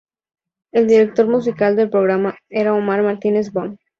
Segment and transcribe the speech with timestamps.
[0.71, 3.77] El director musical del programa era Omar Martínez Bon.